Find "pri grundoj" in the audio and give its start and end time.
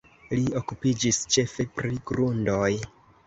1.81-2.73